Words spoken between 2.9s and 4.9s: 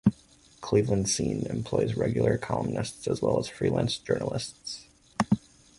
as well as freelance journalists.